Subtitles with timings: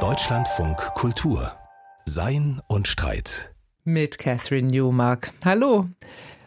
[0.00, 1.54] Deutschlandfunk Kultur
[2.04, 5.32] Sein und Streit mit Catherine Newmark.
[5.42, 5.88] Hallo.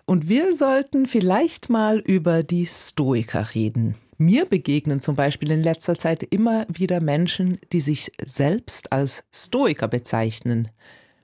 [0.06, 3.96] Und wir sollten vielleicht mal über die Stoiker reden.
[4.20, 9.88] Mir begegnen zum Beispiel in letzter Zeit immer wieder Menschen, die sich selbst als Stoiker
[9.88, 10.68] bezeichnen.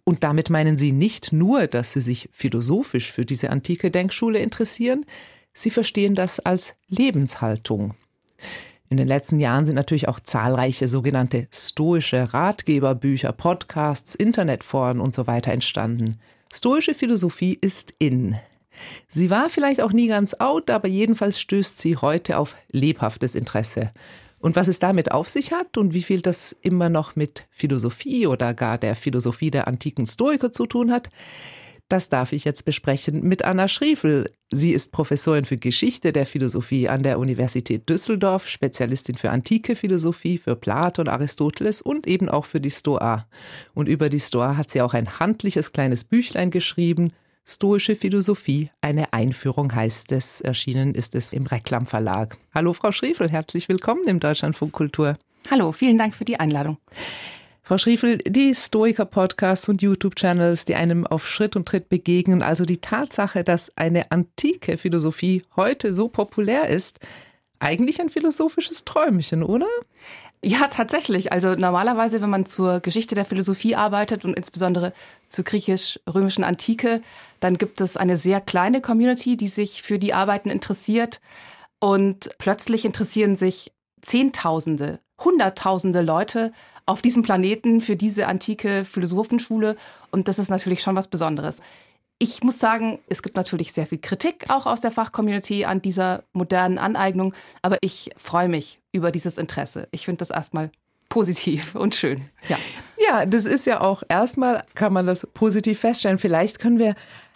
[0.06, 5.06] Und damit meinen sie nicht nur, dass sie sich philosophisch für diese antike Denkschule interessieren,
[5.54, 7.94] sie verstehen das als Lebenshaltung.
[8.96, 15.28] In den letzten Jahren sind natürlich auch zahlreiche sogenannte stoische Ratgeberbücher, Podcasts, Internetforen und so
[15.28, 16.18] weiter entstanden.
[16.50, 18.38] Stoische Philosophie ist in.
[19.10, 23.92] Sie war vielleicht auch nie ganz out, aber jedenfalls stößt sie heute auf lebhaftes Interesse.
[24.40, 28.28] Und was es damit auf sich hat und wie viel das immer noch mit Philosophie
[28.28, 31.10] oder gar der Philosophie der antiken Stoiker zu tun hat,
[31.88, 34.32] das darf ich jetzt besprechen mit Anna Schriefel.
[34.52, 40.38] Sie ist Professorin für Geschichte der Philosophie an der Universität Düsseldorf, Spezialistin für antike Philosophie,
[40.38, 43.28] für Platon, Aristoteles und eben auch für die Stoa.
[43.74, 47.12] Und über die Stoa hat sie auch ein handliches kleines Büchlein geschrieben,
[47.48, 50.42] Stoische Philosophie, eine Einführung heißt es.
[50.42, 52.38] Erschienen ist es im Reklam Verlag.
[52.56, 55.16] Hallo Frau Schriefel, herzlich willkommen im Deutschlandfunk Kultur.
[55.52, 56.80] Hallo, vielen Dank für die Einladung.
[57.68, 62.78] Frau Schriefel, die Stoiker-Podcasts und YouTube-Channels, die einem auf Schritt und Tritt begegnen, also die
[62.78, 67.00] Tatsache, dass eine antike Philosophie heute so populär ist,
[67.58, 69.66] eigentlich ein philosophisches Träumchen, oder?
[70.44, 71.32] Ja, tatsächlich.
[71.32, 74.94] Also normalerweise, wenn man zur Geschichte der Philosophie arbeitet und insbesondere
[75.28, 77.02] zur griechisch-römischen Antike,
[77.40, 81.20] dann gibt es eine sehr kleine Community, die sich für die Arbeiten interessiert.
[81.80, 86.52] Und plötzlich interessieren sich Zehntausende, Hunderttausende Leute
[86.86, 89.76] auf diesem Planeten für diese antike Philosophenschule.
[90.12, 91.62] Und das ist natürlich schon was Besonderes.
[92.18, 96.24] Ich muss sagen, es gibt natürlich sehr viel Kritik auch aus der Fachcommunity an dieser
[96.32, 99.90] modernen Aneignung, aber ich freue mich über dieses Interesse.
[99.92, 100.72] Ich finde das erstmal
[101.10, 102.26] positiv und schön.
[102.48, 102.58] Ja.
[103.08, 106.18] ja, das ist ja auch erstmal, kann man das positiv feststellen.
[106.18, 106.96] Vielleicht können wir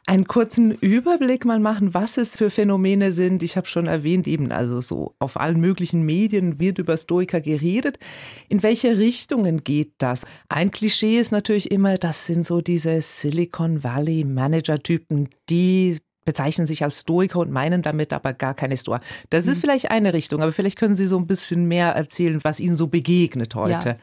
[0.10, 3.44] einen kurzen Überblick mal machen, was es für Phänomene sind.
[3.44, 8.00] Ich habe schon erwähnt, eben also so auf allen möglichen Medien wird über Stoiker geredet.
[8.48, 10.26] In welche Richtungen geht das?
[10.48, 16.84] Ein Klischee ist natürlich immer, das sind so diese Silicon Valley Manager-Typen, die bezeichnen sich
[16.84, 19.02] als Stoiker und meinen damit aber gar keine Stoa.
[19.30, 19.62] Das ist mhm.
[19.62, 22.88] vielleicht eine Richtung, aber vielleicht können Sie so ein bisschen mehr erzählen, was Ihnen so
[22.88, 23.90] begegnet heute.
[23.90, 23.98] Ja.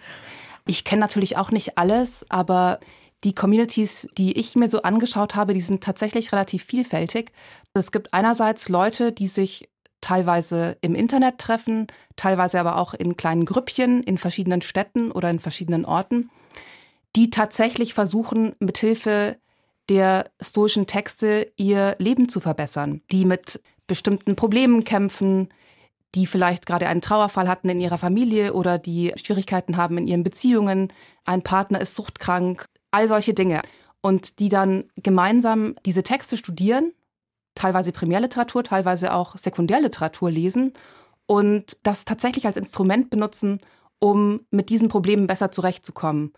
[0.68, 2.78] Ich kenne natürlich auch nicht alles, aber
[3.26, 7.32] die Communities, die ich mir so angeschaut habe, die sind tatsächlich relativ vielfältig.
[7.74, 9.68] Es gibt einerseits Leute, die sich
[10.00, 15.40] teilweise im Internet treffen, teilweise aber auch in kleinen Grüppchen in verschiedenen Städten oder in
[15.40, 16.30] verschiedenen Orten,
[17.16, 19.38] die tatsächlich versuchen, mithilfe
[19.88, 25.48] der stoischen Texte ihr Leben zu verbessern, die mit bestimmten Problemen kämpfen,
[26.14, 30.22] die vielleicht gerade einen Trauerfall hatten in ihrer Familie oder die Schwierigkeiten haben in ihren
[30.22, 30.92] Beziehungen,
[31.24, 33.60] ein Partner ist suchtkrank all solche Dinge.
[34.00, 36.92] Und die dann gemeinsam diese Texte studieren,
[37.54, 40.72] teilweise Primärliteratur, teilweise auch Sekundärliteratur lesen
[41.26, 43.60] und das tatsächlich als Instrument benutzen,
[43.98, 46.32] um mit diesen Problemen besser zurechtzukommen.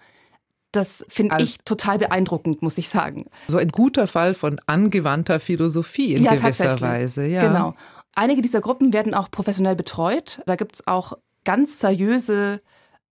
[0.72, 3.26] Das finde also, ich total beeindruckend, muss ich sagen.
[3.48, 7.26] So ein guter Fall von angewandter Philosophie in ja, gewisser Weise.
[7.26, 7.74] Ja, genau.
[8.14, 10.40] Einige dieser Gruppen werden auch professionell betreut.
[10.46, 11.14] Da gibt es auch
[11.44, 12.60] ganz seriöse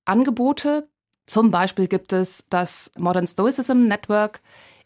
[0.05, 0.87] Angebote,
[1.27, 4.41] zum Beispiel gibt es das Modern Stoicism Network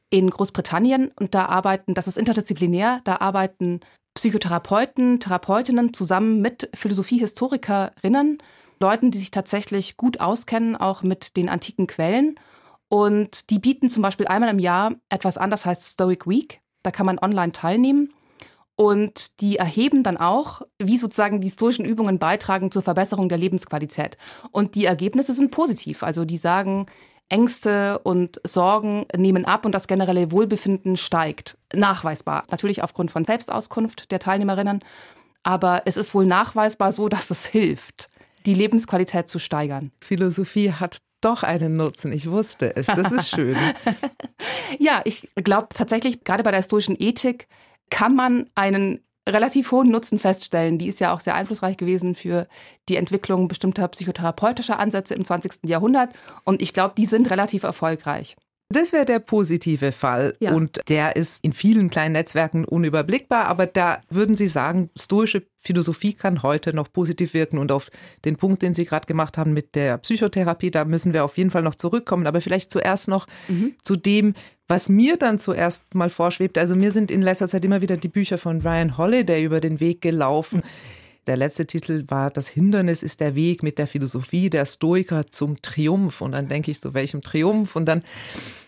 [0.09, 3.79] in Großbritannien und da arbeiten, das ist interdisziplinär, da arbeiten
[4.15, 8.39] Psychotherapeuten, Therapeutinnen zusammen mit Philosophiehistorikerinnen,
[8.79, 12.37] Leuten, die sich tatsächlich gut auskennen, auch mit den antiken Quellen.
[12.89, 16.59] Und die bieten zum Beispiel einmal im Jahr etwas an, das heißt Stoic Week.
[16.83, 18.11] Da kann man online teilnehmen.
[18.81, 24.17] Und die erheben dann auch, wie sozusagen die stoischen Übungen beitragen zur Verbesserung der Lebensqualität.
[24.49, 26.01] Und die Ergebnisse sind positiv.
[26.01, 26.87] Also die sagen,
[27.29, 31.59] Ängste und Sorgen nehmen ab und das generelle Wohlbefinden steigt.
[31.71, 32.45] Nachweisbar.
[32.49, 34.79] Natürlich aufgrund von Selbstauskunft der Teilnehmerinnen.
[35.43, 38.09] Aber es ist wohl nachweisbar so, dass es hilft,
[38.47, 39.91] die Lebensqualität zu steigern.
[39.99, 42.11] Philosophie hat doch einen Nutzen.
[42.13, 42.87] Ich wusste es.
[42.87, 43.57] Das ist schön.
[44.79, 47.47] ja, ich glaube tatsächlich, gerade bei der stoischen Ethik
[47.91, 50.79] kann man einen relativ hohen Nutzen feststellen.
[50.79, 52.47] Die ist ja auch sehr einflussreich gewesen für
[52.89, 55.65] die Entwicklung bestimmter psychotherapeutischer Ansätze im 20.
[55.65, 56.09] Jahrhundert.
[56.43, 58.35] Und ich glaube, die sind relativ erfolgreich.
[58.69, 60.35] Das wäre der positive Fall.
[60.39, 60.53] Ja.
[60.53, 63.45] Und der ist in vielen kleinen Netzwerken unüberblickbar.
[63.45, 67.57] Aber da würden Sie sagen, stoische Philosophie kann heute noch positiv wirken.
[67.57, 67.91] Und auf
[68.23, 71.51] den Punkt, den Sie gerade gemacht haben mit der Psychotherapie, da müssen wir auf jeden
[71.51, 72.27] Fall noch zurückkommen.
[72.27, 73.75] Aber vielleicht zuerst noch mhm.
[73.83, 74.33] zu dem,
[74.71, 76.57] was mir dann zuerst mal vorschwebt.
[76.57, 79.79] Also mir sind in letzter Zeit immer wieder die Bücher von Ryan Holiday über den
[79.79, 80.59] Weg gelaufen.
[80.59, 85.27] Mhm Der letzte Titel war Das Hindernis ist der Weg mit der Philosophie der Stoiker
[85.27, 86.21] zum Triumph.
[86.21, 87.75] Und dann denke ich so, welchem Triumph?
[87.75, 88.03] Und dann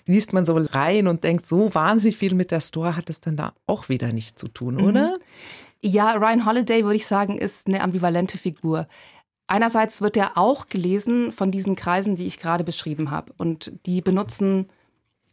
[0.06, 3.38] liest man so rein und denkt, so wahnsinnig viel mit der Stoa hat es dann
[3.38, 4.84] da auch wieder nicht zu tun, mhm.
[4.84, 5.18] oder?
[5.82, 8.88] Ja, Ryan Holiday, würde ich sagen, ist eine ambivalente Figur.
[9.48, 13.34] Einerseits wird er auch gelesen von diesen Kreisen, die ich gerade beschrieben habe.
[13.38, 14.68] Und die benutzen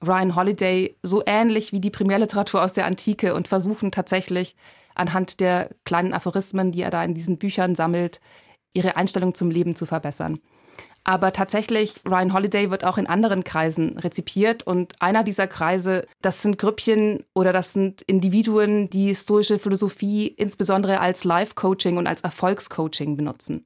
[0.07, 4.57] Ryan Holiday so ähnlich wie die Primärliteratur aus der Antike und versuchen tatsächlich
[4.95, 8.21] anhand der kleinen Aphorismen, die er da in diesen Büchern sammelt,
[8.73, 10.39] ihre Einstellung zum Leben zu verbessern.
[11.05, 16.43] Aber tatsächlich, Ryan Holiday wird auch in anderen Kreisen rezipiert und einer dieser Kreise, das
[16.43, 23.17] sind Grüppchen oder das sind Individuen, die stoische Philosophie insbesondere als Life-Coaching und als Erfolgscoaching
[23.17, 23.63] benutzen.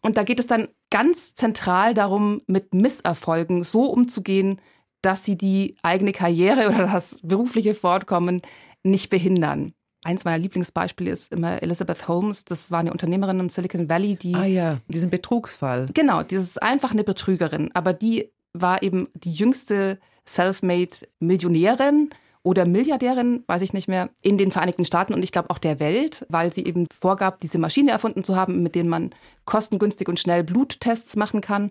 [0.00, 4.60] Und da geht es dann ganz zentral darum, mit Misserfolgen so umzugehen,
[5.02, 8.42] dass sie die eigene Karriere oder das berufliche Fortkommen
[8.82, 9.72] nicht behindern.
[10.04, 12.44] Eins meiner Lieblingsbeispiele ist immer Elizabeth Holmes.
[12.44, 14.34] Das war eine Unternehmerin im Silicon Valley, die.
[14.34, 15.88] Ah ja, diesen Betrugsfall.
[15.92, 17.70] Genau, dieses ist einfach eine Betrügerin.
[17.74, 22.10] Aber die war eben die jüngste self-made Millionärin
[22.42, 25.80] oder Milliardärin, weiß ich nicht mehr, in den Vereinigten Staaten und ich glaube auch der
[25.80, 29.10] Welt, weil sie eben vorgab, diese Maschine erfunden zu haben, mit denen man
[29.44, 31.70] kostengünstig und schnell Bluttests machen kann.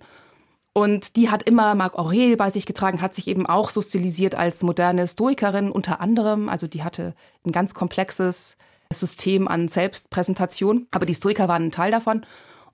[0.78, 4.62] Und die hat immer Marc Aurel bei sich getragen, hat sich eben auch sozialisiert als
[4.62, 6.50] moderne Stoikerin unter anderem.
[6.50, 8.58] Also die hatte ein ganz komplexes
[8.94, 10.86] System an Selbstpräsentation.
[10.92, 12.28] Aber die Stoiker waren ein Teil davon.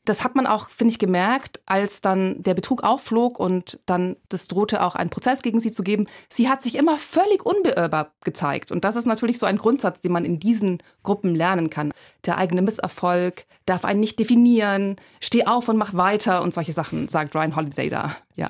[0.04, 4.50] Das hat man auch, finde ich, gemerkt, als dann der Betrug aufflog und dann das
[4.50, 6.08] drohte auch einen Prozess gegen sie zu geben.
[6.28, 8.74] Sie hat sich immer völlig unbeirrbar gezeigt.
[8.74, 11.94] Und das ist natürlich so ein Grundsatz, den man in diesen Gruppen lernen kann.
[12.26, 14.98] Der eigene Misserfolg darf einen nicht definieren.
[15.22, 18.16] Steh auf und mach weiter und solche Sachen, sagt Ryan Holiday da.
[18.36, 18.48] Ja.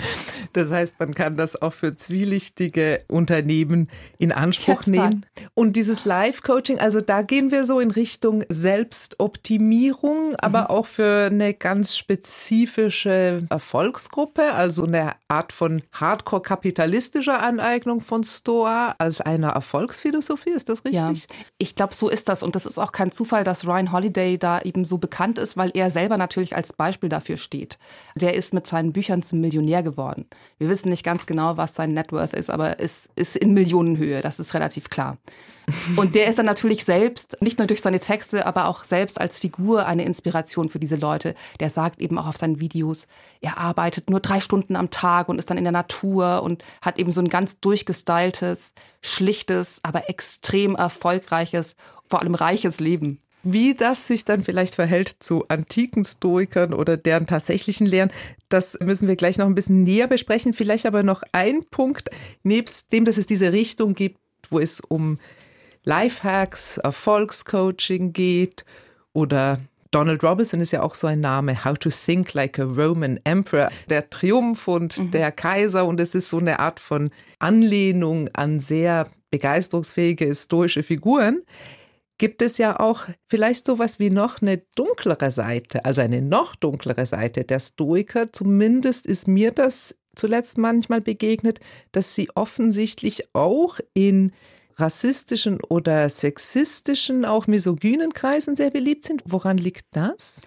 [0.54, 5.26] Das heißt, man kann das auch für zwielichtige Unternehmen in Anspruch ja, nehmen.
[5.56, 10.68] Und dieses Live-Coaching, also da gehen wir so in Richtung Selbstoptimierung, aber mhm.
[10.68, 19.20] auch für eine ganz spezifische Erfolgsgruppe, also eine Art von hardcore-kapitalistischer Aneignung von Stoa als
[19.20, 20.52] einer Erfolgsphilosophie.
[20.52, 21.28] Ist das richtig?
[21.28, 22.42] Ja, ich glaube, so ist das.
[22.42, 25.72] Und das ist auch kein Zufall, dass Ryan Holiday da eben so bekannt ist, weil
[25.74, 27.78] er selber natürlich als Beispiel dafür steht.
[28.16, 30.26] Der ist mit seinen Büchern zum Millionär Millionär geworden.
[30.58, 34.22] Wir wissen nicht ganz genau, was sein Net Worth ist, aber es ist in Millionenhöhe,
[34.22, 35.18] das ist relativ klar.
[35.96, 39.40] Und der ist dann natürlich selbst, nicht nur durch seine Texte, aber auch selbst als
[39.40, 41.36] Figur eine Inspiration für diese Leute.
[41.60, 43.08] Der sagt eben auch auf seinen Videos,
[43.40, 47.00] er arbeitet nur drei Stunden am Tag und ist dann in der Natur und hat
[47.00, 51.76] eben so ein ganz durchgestyltes, schlichtes, aber extrem erfolgreiches,
[52.10, 53.20] vor allem reiches Leben.
[53.44, 58.12] Wie das sich dann vielleicht verhält zu antiken Stoikern oder deren tatsächlichen Lehren,
[58.48, 60.54] das müssen wir gleich noch ein bisschen näher besprechen.
[60.54, 62.10] Vielleicht aber noch ein Punkt,
[62.44, 64.18] nebst dem, dass es diese Richtung gibt,
[64.50, 65.20] wo es um
[65.84, 68.64] Lifehacks, Erfolgscoaching geht
[69.12, 69.60] oder
[69.92, 73.70] Donald Robinson ist ja auch so ein Name, How to Think Like a Roman Emperor,
[73.90, 75.12] der Triumph und mhm.
[75.12, 81.44] der Kaiser und es ist so eine Art von Anlehnung an sehr begeisterungsfähige stoische Figuren
[82.18, 87.06] gibt es ja auch vielleicht sowas wie noch eine dunklere Seite, also eine noch dunklere
[87.06, 88.32] Seite der Stoiker.
[88.32, 91.60] Zumindest ist mir das zuletzt manchmal begegnet,
[91.92, 94.32] dass sie offensichtlich auch in
[94.76, 99.24] rassistischen oder sexistischen, auch misogynen Kreisen sehr beliebt sind.
[99.26, 100.44] Woran liegt das?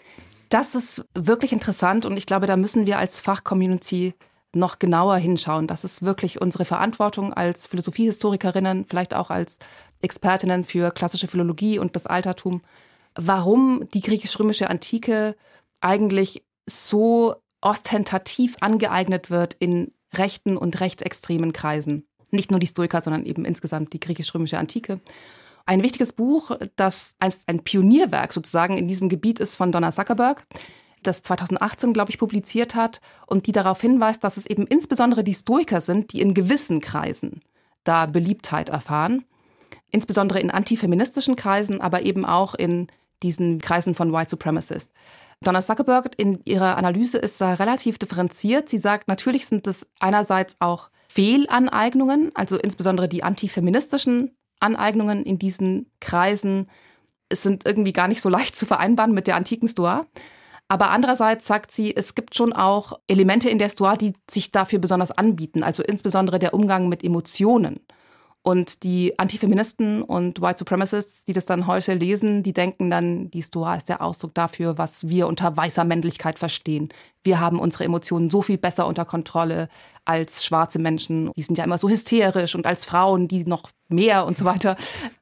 [0.48, 4.14] Das ist wirklich interessant und ich glaube, da müssen wir als Fachcommunity
[4.56, 5.67] noch genauer hinschauen.
[5.67, 9.58] Das ist wirklich unsere Verantwortung als Philosophiehistorikerinnen, vielleicht auch als
[10.03, 12.60] Expertinnen für klassische Philologie und das Altertum,
[13.15, 15.36] warum die griechisch-römische Antike
[15.81, 22.06] eigentlich so ostentativ angeeignet wird in rechten und rechtsextremen Kreisen.
[22.31, 25.01] Nicht nur die Stoiker, sondern eben insgesamt die griechisch-römische Antike.
[25.65, 30.44] Ein wichtiges Buch, das ein Pionierwerk sozusagen in diesem Gebiet ist von Donna Zuckerberg,
[31.06, 35.34] das 2018, glaube ich, publiziert hat und die darauf hinweist, dass es eben insbesondere die
[35.34, 37.41] Stoiker sind, die in gewissen Kreisen
[37.84, 39.25] da Beliebtheit erfahren
[39.91, 42.89] insbesondere in antifeministischen Kreisen, aber eben auch in
[43.22, 44.93] diesen Kreisen von White Supremacists.
[45.41, 48.69] Donna Zuckerberg in ihrer Analyse ist da relativ differenziert.
[48.69, 55.91] Sie sagt, natürlich sind es einerseits auch Fehlaneignungen, also insbesondere die antifeministischen Aneignungen in diesen
[56.01, 56.69] Kreisen
[57.29, 60.06] es sind irgendwie gar nicht so leicht zu vereinbaren mit der antiken Stoa.
[60.69, 64.81] Aber andererseits sagt sie, es gibt schon auch Elemente in der Stoa, die sich dafür
[64.81, 67.79] besonders anbieten, also insbesondere der Umgang mit Emotionen
[68.46, 73.43] Und die Antifeministen und White Supremacists, die das dann heute lesen, die denken dann, die
[73.43, 76.89] Stoa ist der Ausdruck dafür, was wir unter weißer Männlichkeit verstehen.
[77.25, 79.69] Wir haben unsere Emotionen so viel besser unter Kontrolle
[80.05, 81.32] als schwarze Menschen.
[81.37, 84.77] Die sind ja immer so hysterisch und als Frauen, die noch mehr und so weiter.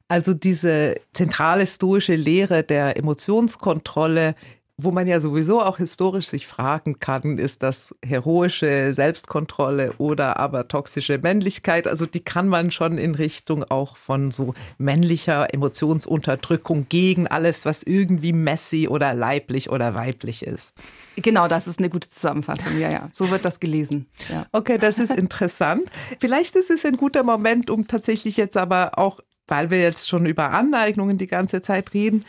[0.06, 4.34] Also diese zentrale stoische Lehre der Emotionskontrolle
[4.76, 10.66] wo man ja sowieso auch historisch sich fragen kann, ist das heroische Selbstkontrolle oder aber
[10.66, 11.86] toxische Männlichkeit?
[11.86, 17.84] Also die kann man schon in Richtung auch von so männlicher Emotionsunterdrückung gegen alles, was
[17.84, 20.74] irgendwie messy oder leiblich oder weiblich ist.
[21.16, 22.76] Genau, das ist eine gute Zusammenfassung.
[22.80, 24.06] Ja, ja, so wird das gelesen.
[24.28, 24.46] Ja.
[24.50, 25.88] Okay, das ist interessant.
[26.18, 30.26] Vielleicht ist es ein guter Moment, um tatsächlich jetzt aber auch, weil wir jetzt schon
[30.26, 32.24] über Aneignungen die ganze Zeit reden,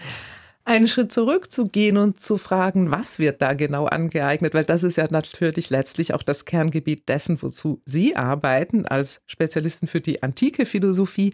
[0.66, 5.08] einen Schritt zurückzugehen und zu fragen, was wird da genau angeeignet, weil das ist ja
[5.10, 11.34] natürlich letztlich auch das Kerngebiet dessen, wozu Sie arbeiten als Spezialisten für die antike Philosophie.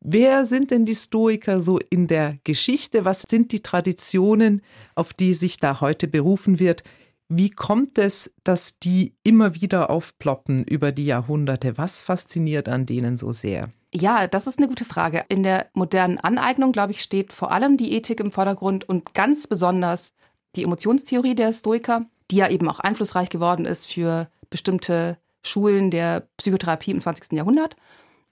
[0.00, 3.04] Wer sind denn die Stoiker so in der Geschichte?
[3.04, 4.62] Was sind die Traditionen,
[4.94, 6.82] auf die sich da heute berufen wird?
[7.28, 11.76] Wie kommt es, dass die immer wieder aufploppen über die Jahrhunderte?
[11.76, 13.70] Was fasziniert an denen so sehr?
[13.92, 15.24] Ja, das ist eine gute Frage.
[15.28, 19.48] In der modernen Aneignung, glaube ich, steht vor allem die Ethik im Vordergrund und ganz
[19.48, 20.12] besonders
[20.54, 26.28] die Emotionstheorie der Stoiker, die ja eben auch einflussreich geworden ist für bestimmte Schulen der
[26.36, 27.32] Psychotherapie im 20.
[27.32, 27.76] Jahrhundert.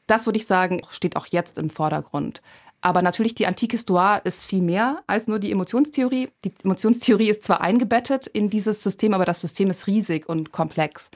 [0.06, 2.40] Das würde ich sagen, steht auch jetzt im Vordergrund.
[2.80, 6.30] Aber natürlich, die antike Stoa ist viel mehr als nur die Emotionstheorie.
[6.44, 11.10] Die Emotionstheorie ist zwar eingebettet in dieses System, aber das System ist riesig und komplex.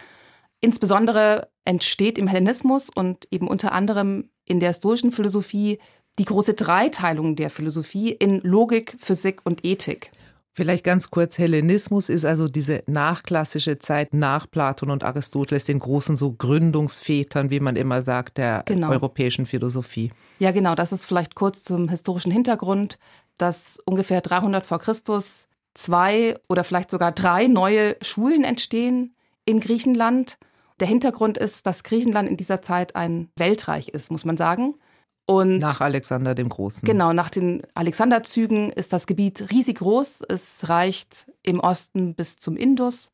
[0.61, 5.79] Insbesondere entsteht im Hellenismus und eben unter anderem in der stoischen Philosophie
[6.19, 10.11] die große Dreiteilung der Philosophie in Logik, Physik und Ethik.
[10.55, 16.19] Vielleicht ganz kurz, Hellenismus ist also diese nachklassische Zeit nach Platon und Aristoteles, den großen
[16.19, 18.91] so Gründungsvätern, wie man immer sagt, der genau.
[18.91, 20.13] europäischen Philosophie.
[20.39, 22.99] Ja, genau, das ist vielleicht kurz zum historischen Hintergrund,
[23.39, 29.15] dass ungefähr 300 vor Christus zwei oder vielleicht sogar drei neue Schulen entstehen
[29.47, 30.37] in Griechenland
[30.83, 34.75] der Hintergrund ist, dass Griechenland in dieser Zeit ein Weltreich ist, muss man sagen.
[35.27, 36.85] Und nach Alexander dem Großen.
[36.85, 40.23] Genau, nach den Alexanderzügen ist das Gebiet riesig groß.
[40.29, 43.13] Es reicht im Osten bis zum Indus.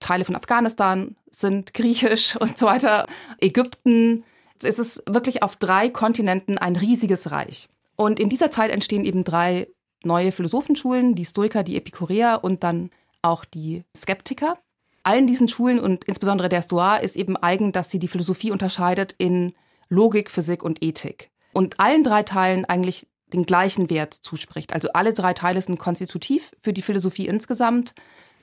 [0.00, 3.04] Teile von Afghanistan sind griechisch und so weiter.
[3.38, 4.24] Ägypten.
[4.62, 7.68] Es ist wirklich auf drei Kontinenten ein riesiges Reich.
[7.94, 9.68] Und in dieser Zeit entstehen eben drei
[10.02, 12.88] neue Philosophenschulen, die Stoiker, die Epikureer und dann
[13.20, 14.54] auch die Skeptiker
[15.02, 19.14] allen diesen Schulen und insbesondere der Stoa ist eben eigen, dass sie die Philosophie unterscheidet
[19.18, 19.52] in
[19.88, 21.30] Logik, Physik und Ethik.
[21.52, 24.72] Und allen drei Teilen eigentlich den gleichen Wert zuspricht.
[24.72, 27.94] Also alle drei Teile sind konstitutiv für die Philosophie insgesamt.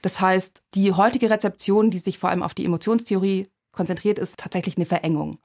[0.01, 4.77] Das heißt, die heutige Rezeption, die sich vor allem auf die Emotionstheorie konzentriert, ist tatsächlich
[4.77, 5.39] eine Verengung.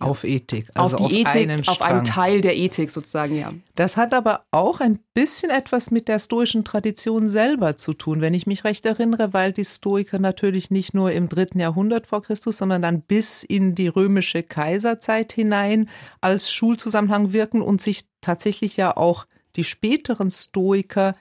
[0.00, 0.68] Auf Ethik.
[0.74, 3.52] Also auf die auf Ethik, einen auf einen Teil der Ethik sozusagen, ja.
[3.74, 8.32] Das hat aber auch ein bisschen etwas mit der stoischen Tradition selber zu tun, wenn
[8.32, 12.58] ich mich recht erinnere, weil die Stoiker natürlich nicht nur im dritten Jahrhundert vor Christus,
[12.58, 15.88] sondern dann bis in die römische Kaiserzeit hinein
[16.20, 19.26] als Schulzusammenhang wirken und sich tatsächlich ja auch
[19.56, 21.14] die späteren Stoiker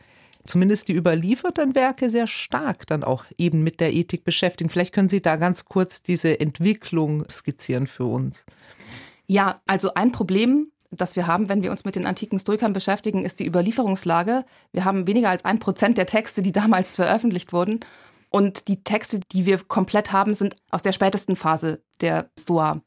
[0.47, 4.69] zumindest die überlieferten Werke sehr stark dann auch eben mit der Ethik beschäftigen.
[4.69, 8.45] Vielleicht können Sie da ganz kurz diese Entwicklung skizzieren für uns.
[9.27, 13.25] Ja, also ein Problem, das wir haben, wenn wir uns mit den antiken Stoikern beschäftigen,
[13.25, 14.45] ist die Überlieferungslage.
[14.71, 17.81] Wir haben weniger als ein Prozent der Texte, die damals veröffentlicht wurden.
[18.29, 22.81] Und die Texte, die wir komplett haben, sind aus der spätesten Phase der Stoa.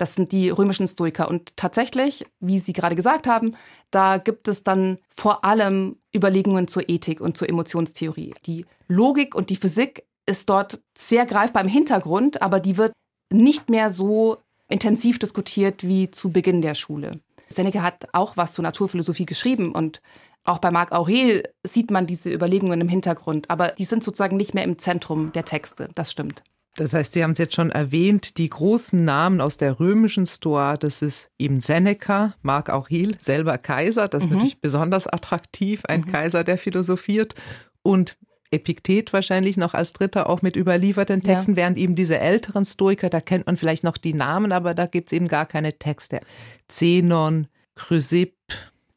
[0.00, 1.28] Das sind die römischen Stoiker.
[1.28, 3.54] Und tatsächlich, wie Sie gerade gesagt haben,
[3.90, 8.34] da gibt es dann vor allem Überlegungen zur Ethik und zur Emotionstheorie.
[8.46, 12.92] Die Logik und die Physik ist dort sehr greifbar im Hintergrund, aber die wird
[13.30, 14.38] nicht mehr so
[14.70, 17.20] intensiv diskutiert wie zu Beginn der Schule.
[17.50, 20.00] Seneca hat auch was zur Naturphilosophie geschrieben und
[20.44, 24.54] auch bei Marc Aurel sieht man diese Überlegungen im Hintergrund, aber die sind sozusagen nicht
[24.54, 25.90] mehr im Zentrum der Texte.
[25.94, 26.42] Das stimmt.
[26.80, 30.78] Das heißt, Sie haben es jetzt schon erwähnt, die großen Namen aus der römischen Stoa,
[30.78, 34.36] das ist eben Seneca, Marc Aurel, selber Kaiser, das ist mhm.
[34.36, 36.06] natürlich besonders attraktiv, ein mhm.
[36.06, 37.34] Kaiser, der philosophiert.
[37.82, 38.16] Und
[38.50, 41.56] Epiktet wahrscheinlich noch als dritter auch mit überlieferten Texten, ja.
[41.58, 45.12] während eben diese älteren Stoiker, da kennt man vielleicht noch die Namen, aber da gibt
[45.12, 46.22] es eben gar keine Texte.
[46.66, 47.46] Zenon,
[47.76, 48.34] Chrysipp.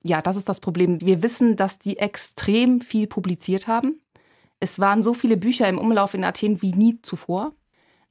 [0.05, 1.01] Ja, das ist das Problem.
[1.01, 3.99] Wir wissen, dass die extrem viel publiziert haben.
[4.61, 7.51] Es waren so viele Bücher im Umlauf in Athen wie nie zuvor.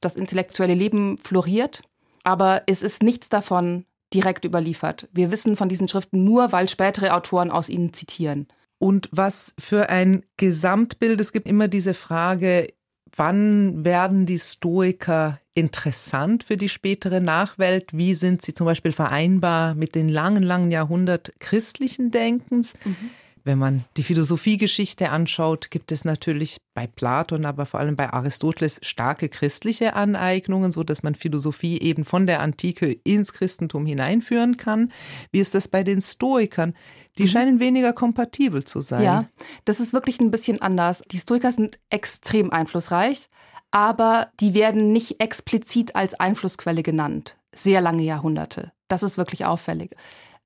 [0.03, 1.81] Das intellektuelle Leben floriert,
[2.23, 5.07] aber es ist nichts davon direkt überliefert.
[5.11, 8.47] Wir wissen von diesen Schriften nur, weil spätere Autoren aus ihnen zitieren
[8.83, 11.21] und was für ein Gesamtbild.
[11.21, 12.67] Es gibt immer diese Frage,
[13.15, 17.91] wann werden die Stoiker interessant für die spätere Nachwelt?
[17.93, 22.73] Wie sind sie zum Beispiel vereinbar mit den langen, langen Jahrhundert christlichen Denkens?
[22.83, 23.11] Mhm.
[23.45, 28.79] Wenn man die Philosophiegeschichte anschaut, gibt es natürlich bei Platon, aber vor allem bei Aristoteles
[28.83, 34.93] starke christliche Aneignungen, so dass man Philosophie eben von der Antike ins Christentum hineinführen kann.
[35.31, 36.73] Wie ist das bei den Stoikern?
[37.17, 37.27] Die mhm.
[37.27, 39.03] scheinen weniger kompatibel zu sein.
[39.03, 39.25] Ja,
[39.65, 41.03] das ist wirklich ein bisschen anders.
[41.11, 43.29] Die Stoiker sind extrem einflussreich,
[43.71, 47.37] aber die werden nicht explizit als Einflussquelle genannt.
[47.53, 48.71] Sehr lange Jahrhunderte.
[48.87, 49.95] Das ist wirklich auffällig.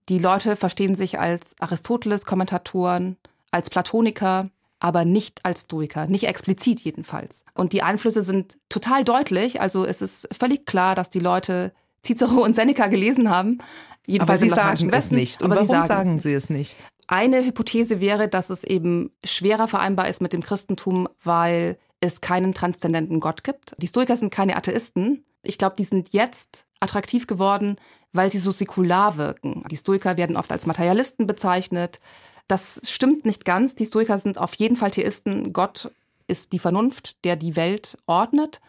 [0.10, 3.18] Die Leute verstehen sich als Aristoteles-Kommentatoren,
[3.52, 4.46] als Platoniker,
[4.80, 7.44] aber nicht als Stoiker, nicht explizit jedenfalls.
[7.54, 9.60] Und die Einflüsse sind total deutlich.
[9.60, 11.74] Also es ist völlig klar, dass die Leute
[12.06, 13.58] Cicero und Seneca gelesen haben.
[14.06, 15.42] Jedenfalls aber sie sagen es nicht.
[15.42, 16.78] Und warum sie sagen, sagen sie es nicht?
[17.08, 22.54] Eine Hypothese wäre, dass es eben schwerer vereinbar ist mit dem Christentum, weil es keinen
[22.54, 23.74] transzendenten Gott gibt.
[23.80, 25.26] Die Stoiker sind keine Atheisten.
[25.42, 27.78] Ich glaube, die sind jetzt attraktiv geworden,
[28.14, 29.64] weil sie so säkular wirken.
[29.70, 32.00] Die Stoiker werden oft als Materialisten bezeichnet.
[32.48, 33.76] Das stimmt nicht ganz.
[33.76, 35.54] Die Stoiker sind auf jeden Fall Theisten.
[35.54, 35.92] Gott
[36.28, 38.60] ist die Vernunft, der die Welt ordnet.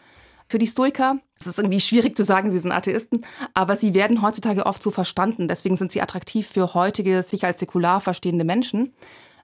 [0.47, 3.23] Für die Stoiker, es ist irgendwie schwierig zu sagen, sie sind Atheisten,
[3.53, 5.47] aber sie werden heutzutage oft so verstanden.
[5.47, 8.93] Deswegen sind sie attraktiv für heutige, sich als säkular verstehende Menschen.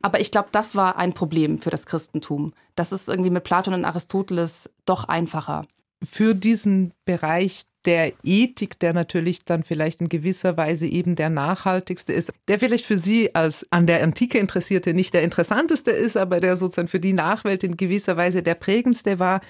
[0.01, 2.53] Aber ich glaube, das war ein Problem für das Christentum.
[2.75, 5.65] Das ist irgendwie mit Platon und Aristoteles doch einfacher.
[6.03, 12.13] Für diesen Bereich der Ethik, der natürlich dann vielleicht in gewisser Weise eben der nachhaltigste
[12.13, 16.39] ist, der vielleicht für Sie als an der Antike Interessierte nicht der interessanteste ist, aber
[16.39, 19.41] der sozusagen für die Nachwelt in gewisser Weise der prägendste war.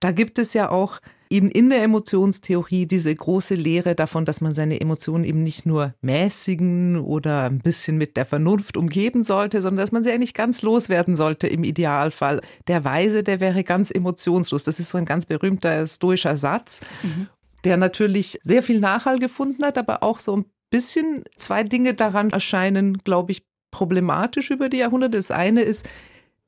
[0.00, 4.54] Da gibt es ja auch eben in der Emotionstheorie diese große Lehre davon, dass man
[4.54, 9.84] seine Emotionen eben nicht nur mäßigen oder ein bisschen mit der Vernunft umgeben sollte, sondern
[9.84, 12.40] dass man sie eigentlich ganz loswerden sollte im Idealfall.
[12.68, 14.64] Der Weise, der wäre ganz emotionslos.
[14.64, 16.80] Das ist so ein ganz berühmter stoischer Satz.
[17.02, 17.28] Mhm
[17.66, 22.30] der natürlich sehr viel Nachhall gefunden hat, aber auch so ein bisschen zwei Dinge daran
[22.30, 25.16] erscheinen, glaube ich, problematisch über die Jahrhunderte.
[25.16, 25.88] Das eine ist,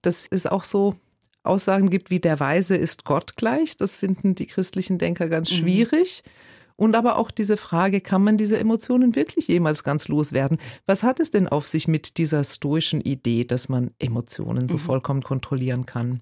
[0.02, 0.94] dass es auch so
[1.48, 3.76] Aussagen gibt wie der Weise ist Gott gleich.
[3.76, 5.56] Das finden die christlichen Denker ganz mhm.
[5.56, 6.22] schwierig.
[6.24, 6.30] Mhm.
[6.78, 10.58] Und aber auch diese Frage, kann man diese Emotionen wirklich jemals ganz loswerden?
[10.86, 14.80] Was hat es denn auf sich mit dieser stoischen Idee, dass man Emotionen so mhm.
[14.80, 16.20] vollkommen kontrollieren kann?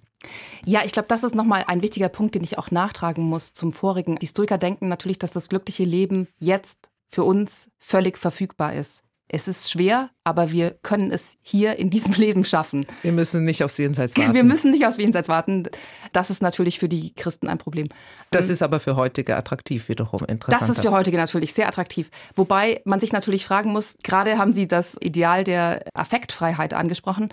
[0.64, 3.75] Ja, ich glaube, das ist nochmal ein wichtiger Punkt, den ich auch nachtragen muss zum
[3.75, 4.16] vorigen.
[4.16, 9.02] Die Stoiker denken natürlich, dass das glückliche Leben jetzt für uns völlig verfügbar ist.
[9.28, 12.86] Es ist schwer, aber wir können es hier in diesem Leben schaffen.
[13.02, 14.34] Wir müssen nicht aufs Jenseits warten.
[14.34, 15.65] Wir müssen nicht aufs Jenseits warten.
[16.12, 17.89] Das ist natürlich für die Christen ein Problem.
[18.30, 20.62] Das ähm, ist aber für heutige attraktiv wiederum interessant.
[20.62, 22.10] Das ist für heutige natürlich sehr attraktiv.
[22.34, 27.28] Wobei man sich natürlich fragen muss, gerade haben Sie das Ideal der Affektfreiheit angesprochen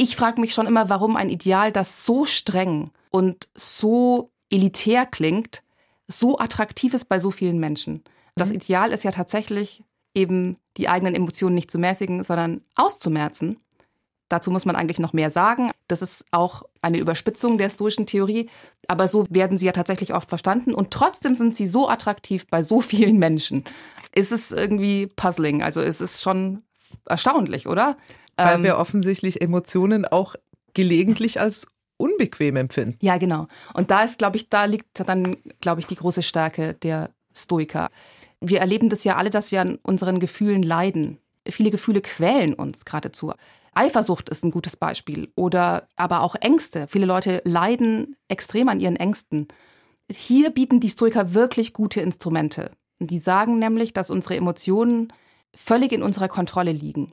[0.00, 5.62] ich frage mich schon immer, warum ein Ideal, das so streng und so elitär klingt,
[6.08, 8.02] so attraktiv ist bei so vielen Menschen.
[8.34, 8.56] Das mhm.
[8.56, 13.58] Ideal ist ja tatsächlich eben die eigenen Emotionen nicht zu mäßigen, sondern auszumerzen.
[14.28, 15.72] Dazu muss man eigentlich noch mehr sagen.
[15.88, 18.48] Das ist auch eine Überspitzung der stoischen Theorie,
[18.86, 22.62] aber so werden sie ja tatsächlich oft verstanden und trotzdem sind sie so attraktiv bei
[22.62, 23.64] so vielen Menschen.
[24.12, 26.62] Es ist irgendwie puzzling, also es ist schon
[27.06, 27.96] erstaunlich, oder?
[28.36, 30.36] Weil ähm, wir offensichtlich Emotionen auch
[30.74, 32.98] gelegentlich als unbequem empfinden.
[33.02, 33.46] Ja, genau.
[33.74, 37.88] Und da ist, glaube ich, da liegt dann, glaube ich, die große Stärke der Stoiker.
[38.40, 41.18] Wir erleben das ja alle, dass wir an unseren Gefühlen leiden.
[41.48, 43.32] Viele Gefühle quälen uns geradezu.
[43.72, 46.86] Eifersucht ist ein gutes Beispiel oder aber auch Ängste.
[46.86, 49.48] Viele Leute leiden extrem an ihren Ängsten.
[50.10, 52.72] Hier bieten die Stoiker wirklich gute Instrumente.
[52.98, 55.12] Die sagen nämlich, dass unsere Emotionen
[55.54, 57.12] völlig in unserer Kontrolle liegen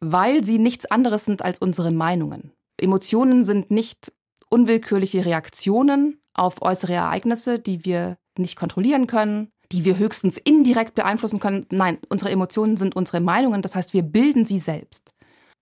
[0.00, 2.52] weil sie nichts anderes sind als unsere Meinungen.
[2.76, 4.12] Emotionen sind nicht
[4.50, 11.40] unwillkürliche Reaktionen auf äußere Ereignisse, die wir nicht kontrollieren können, die wir höchstens indirekt beeinflussen
[11.40, 11.66] können.
[11.70, 15.12] Nein, unsere Emotionen sind unsere Meinungen, das heißt, wir bilden sie selbst.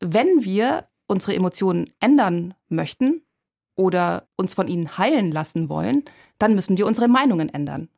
[0.01, 3.23] Wenn wir unsere Emotionen ändern möchten
[3.75, 6.05] oder uns von ihnen heilen lassen wollen,
[6.39, 7.89] dann müssen wir unsere Meinungen ändern.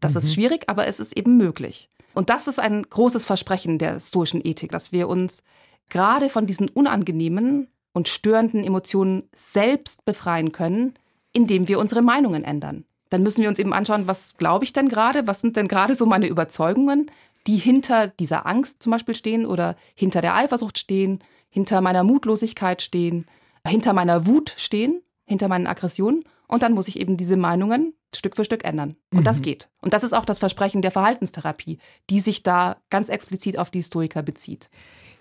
[0.00, 0.18] Das mhm.
[0.18, 1.88] ist schwierig, aber es ist eben möglich.
[2.14, 5.42] Und das ist ein großes Versprechen der stoischen Ethik, dass wir uns
[5.88, 10.94] gerade von diesen unangenehmen und störenden Emotionen selbst befreien können,
[11.32, 12.84] indem wir unsere Meinungen ändern.
[13.10, 15.94] Dann müssen wir uns eben anschauen, was glaube ich denn gerade, was sind denn gerade
[15.94, 17.10] so meine Überzeugungen,
[17.46, 22.82] die hinter dieser Angst zum Beispiel stehen oder hinter der Eifersucht stehen, hinter meiner Mutlosigkeit
[22.82, 23.26] stehen,
[23.66, 26.20] hinter meiner Wut stehen, hinter meinen Aggressionen.
[26.46, 28.96] Und dann muss ich eben diese Meinungen Stück für Stück ändern.
[29.12, 29.24] Und mhm.
[29.24, 29.68] das geht.
[29.80, 31.78] Und das ist auch das Versprechen der Verhaltenstherapie,
[32.10, 34.68] die sich da ganz explizit auf die Stoiker bezieht.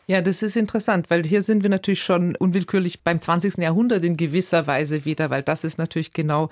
[0.08, 3.58] Ja, das ist interessant, weil hier sind wir natürlich schon unwillkürlich beim 20.
[3.58, 6.50] Jahrhundert in gewisser Weise wieder, weil das ist natürlich genau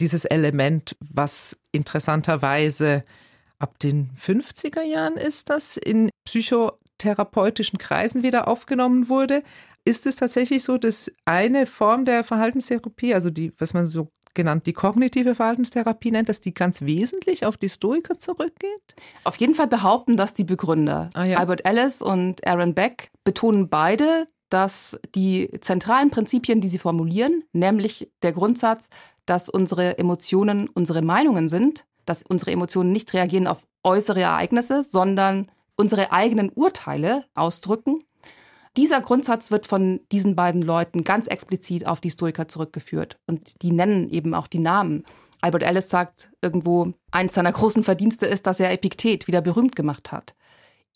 [0.00, 3.04] dieses Element, was interessanterweise
[3.58, 9.42] ab den 50er Jahren ist das in psychotherapeutischen Kreisen wieder aufgenommen wurde.
[9.84, 14.66] Ist es tatsächlich so, dass eine Form der Verhaltenstherapie, also die, was man so genannt
[14.66, 18.94] die kognitive Verhaltenstherapie nennt, dass die ganz wesentlich auf die Stoiker zurückgeht?
[19.24, 21.10] Auf jeden Fall behaupten das die Begründer.
[21.14, 21.38] Ah, ja.
[21.38, 28.10] Albert Ellis und Aaron Beck betonen beide, dass die zentralen Prinzipien, die sie formulieren, nämlich
[28.22, 28.88] der Grundsatz,
[29.28, 35.48] dass unsere Emotionen unsere Meinungen sind, dass unsere Emotionen nicht reagieren auf äußere Ereignisse, sondern
[35.76, 38.02] unsere eigenen Urteile ausdrücken.
[38.76, 43.72] Dieser Grundsatz wird von diesen beiden Leuten ganz explizit auf die Stoiker zurückgeführt und die
[43.72, 45.04] nennen eben auch die Namen.
[45.40, 50.10] Albert Ellis sagt irgendwo, eins seiner großen Verdienste ist, dass er Epiktet wieder berühmt gemacht
[50.10, 50.34] hat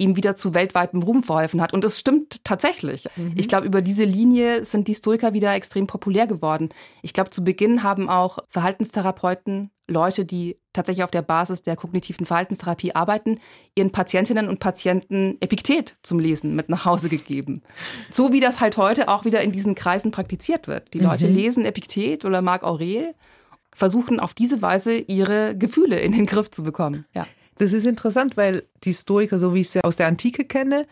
[0.03, 1.73] ihm wieder zu weltweitem Ruhm verholfen hat.
[1.73, 3.09] Und es stimmt tatsächlich.
[3.17, 3.35] Mhm.
[3.37, 6.69] Ich glaube, über diese Linie sind die Stoiker wieder extrem populär geworden.
[7.03, 12.25] Ich glaube, zu Beginn haben auch Verhaltenstherapeuten, Leute, die tatsächlich auf der Basis der kognitiven
[12.25, 13.39] Verhaltenstherapie arbeiten,
[13.75, 17.63] ihren Patientinnen und Patienten Epiktet zum Lesen mit nach Hause gegeben.
[18.11, 20.95] So wie das halt heute auch wieder in diesen Kreisen praktiziert wird.
[20.95, 21.35] Die Leute mhm.
[21.35, 23.15] lesen Epiktet oder Marc Aurel,
[23.75, 27.07] versuchen auf diese Weise ihre Gefühle in den Griff zu bekommen.
[27.15, 27.27] Ja.
[27.59, 30.87] Das ist interessant, weil die Stoiker, so wie ich sie aus der Antike kenne,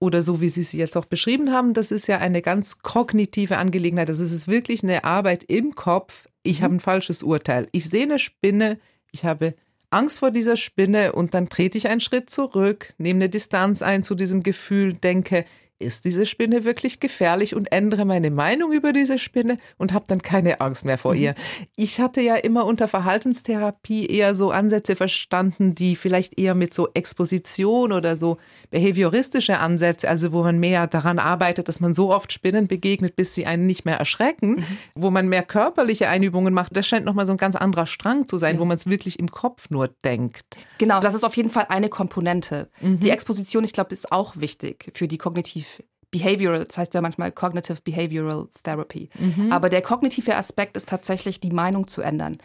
[0.00, 3.56] oder so wie Sie sie jetzt auch beschrieben haben, das ist ja eine ganz kognitive
[3.56, 4.08] Angelegenheit.
[4.08, 6.28] Also es ist wirklich eine Arbeit im Kopf.
[6.42, 6.64] Ich mhm.
[6.64, 7.68] habe ein falsches Urteil.
[7.72, 8.78] Ich sehe eine Spinne,
[9.12, 9.54] ich habe
[9.90, 14.02] Angst vor dieser Spinne und dann trete ich einen Schritt zurück, nehme eine Distanz ein
[14.02, 15.44] zu diesem Gefühl, denke,
[15.78, 20.22] ist diese Spinne wirklich gefährlich und ändere meine Meinung über diese Spinne und habe dann
[20.22, 21.20] keine Angst mehr vor mhm.
[21.20, 21.34] ihr.
[21.76, 26.88] Ich hatte ja immer unter Verhaltenstherapie eher so Ansätze verstanden, die vielleicht eher mit so
[26.94, 28.38] Exposition oder so
[28.70, 33.34] behavioristische Ansätze, also wo man mehr daran arbeitet, dass man so oft Spinnen begegnet, bis
[33.34, 34.78] sie einen nicht mehr erschrecken, mhm.
[34.94, 36.76] wo man mehr körperliche Einübungen macht.
[36.76, 38.60] Das scheint nochmal so ein ganz anderer Strang zu sein, ja.
[38.60, 40.56] wo man es wirklich im Kopf nur denkt.
[40.78, 42.68] Genau, das ist auf jeden Fall eine Komponente.
[42.80, 43.00] Mhm.
[43.00, 45.73] Die Exposition, ich glaube, ist auch wichtig für die kognitiv
[46.14, 49.08] Behavioral, das heißt ja manchmal Cognitive Behavioral Therapy.
[49.18, 49.50] Mhm.
[49.50, 52.38] Aber der kognitive Aspekt ist tatsächlich, die Meinung zu ändern.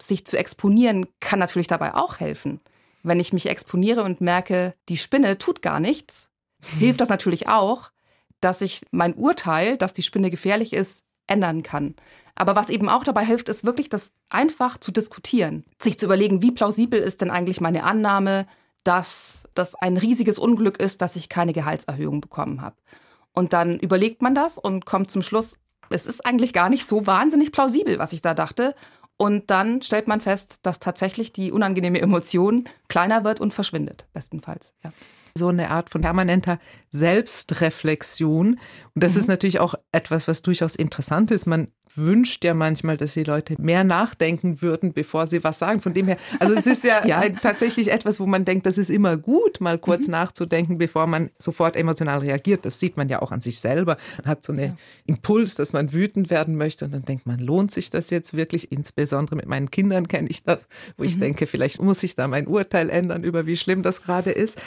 [0.00, 2.60] Sich zu exponieren kann natürlich dabei auch helfen.
[3.02, 6.30] Wenn ich mich exponiere und merke, die Spinne tut gar nichts,
[6.78, 7.90] hilft das natürlich auch,
[8.40, 11.96] dass ich mein Urteil, dass die Spinne gefährlich ist, ändern kann.
[12.36, 15.64] Aber was eben auch dabei hilft, ist wirklich das einfach zu diskutieren.
[15.82, 18.46] Sich zu überlegen, wie plausibel ist denn eigentlich meine Annahme,
[18.84, 22.76] dass das ein riesiges Unglück ist, dass ich keine Gehaltserhöhung bekommen habe.
[23.32, 25.58] Und dann überlegt man das und kommt zum Schluss,
[25.90, 28.74] es ist eigentlich gar nicht so wahnsinnig plausibel, was ich da dachte.
[29.16, 34.72] Und dann stellt man fest, dass tatsächlich die unangenehme Emotion kleiner wird und verschwindet, bestenfalls.
[34.82, 34.90] Ja
[35.34, 36.58] so eine Art von permanenter
[36.90, 38.58] Selbstreflexion.
[38.94, 39.18] Und das mhm.
[39.18, 41.46] ist natürlich auch etwas, was durchaus interessant ist.
[41.46, 45.80] Man wünscht ja manchmal, dass die Leute mehr nachdenken würden, bevor sie was sagen.
[45.80, 47.28] Von dem her, also es ist ja, ja.
[47.28, 50.12] tatsächlich etwas, wo man denkt, das ist immer gut, mal kurz mhm.
[50.12, 52.64] nachzudenken, bevor man sofort emotional reagiert.
[52.64, 53.96] Das sieht man ja auch an sich selber.
[54.18, 54.76] Man hat so einen ja.
[55.06, 58.72] Impuls, dass man wütend werden möchte und dann denkt man, lohnt sich das jetzt wirklich?
[58.72, 61.08] Insbesondere mit meinen Kindern kenne ich das, wo mhm.
[61.08, 64.60] ich denke, vielleicht muss ich da mein Urteil ändern über wie schlimm das gerade ist.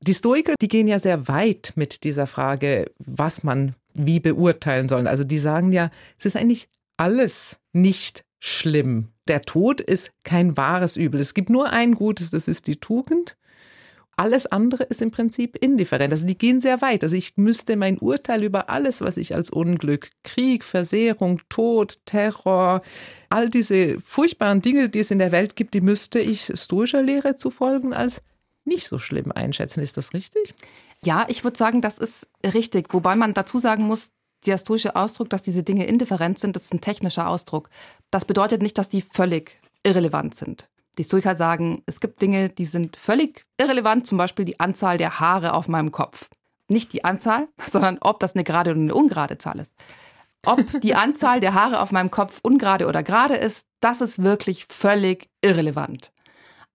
[0.00, 5.06] Die Stoiker, die gehen ja sehr weit mit dieser Frage, was man wie beurteilen soll.
[5.06, 9.08] Also die sagen ja, es ist eigentlich alles nicht schlimm.
[9.26, 11.20] Der Tod ist kein wahres Übel.
[11.20, 13.36] Es gibt nur ein Gutes, das ist die Tugend.
[14.16, 16.12] Alles andere ist im Prinzip indifferent.
[16.12, 17.02] Also die gehen sehr weit.
[17.02, 22.82] Also ich müsste mein Urteil über alles, was ich als Unglück, Krieg, Versehrung, Tod, Terror,
[23.28, 27.36] all diese furchtbaren Dinge, die es in der Welt gibt, die müsste ich stoischer Lehre
[27.36, 28.22] zu folgen als
[28.64, 29.80] nicht so schlimm einschätzen.
[29.80, 30.54] Ist das richtig?
[31.04, 32.92] Ja, ich würde sagen, das ist richtig.
[32.92, 34.12] Wobei man dazu sagen muss,
[34.46, 37.70] der historische Ausdruck, dass diese Dinge indifferent sind, ist ein technischer Ausdruck.
[38.10, 40.68] Das bedeutet nicht, dass die völlig irrelevant sind.
[40.98, 45.18] Die Stoiker sagen, es gibt Dinge, die sind völlig irrelevant, zum Beispiel die Anzahl der
[45.18, 46.28] Haare auf meinem Kopf.
[46.68, 49.74] Nicht die Anzahl, sondern ob das eine gerade oder eine ungerade Zahl ist.
[50.46, 54.66] Ob die Anzahl der Haare auf meinem Kopf ungerade oder gerade ist, das ist wirklich
[54.68, 56.12] völlig irrelevant.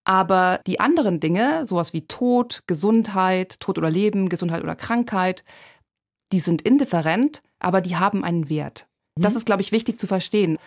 [0.04, 5.44] Aber die anderen Dinge, sowas wie Tod, Gesundheit, Tod oder Leben, Gesundheit oder Krankheit,
[6.32, 8.86] die sind indifferent, aber die haben einen Wert.
[9.16, 9.22] Mhm.
[9.22, 10.58] Das ist, glaube ich, wichtig zu verstehen.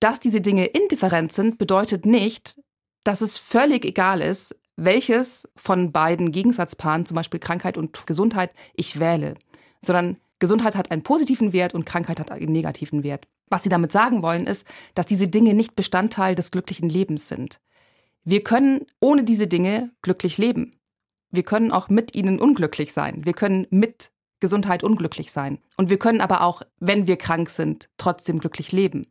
[0.00, 2.60] Dass diese Dinge indifferent sind, bedeutet nicht,
[3.04, 9.00] dass es völlig egal ist, welches von beiden Gegensatzpaaren, zum Beispiel Krankheit und Gesundheit, ich
[9.00, 9.34] wähle,
[9.80, 13.26] sondern Gesundheit hat einen positiven Wert und Krankheit hat einen negativen Wert.
[13.48, 17.58] Was sie damit sagen wollen, ist, dass diese Dinge nicht Bestandteil des glücklichen Lebens sind.
[18.28, 20.72] Wir können ohne diese Dinge glücklich leben.
[21.30, 23.24] Wir können auch mit ihnen unglücklich sein.
[23.24, 24.10] Wir können mit
[24.40, 25.60] Gesundheit unglücklich sein.
[25.76, 29.06] Und wir können aber auch, wenn wir krank sind, trotzdem glücklich leben.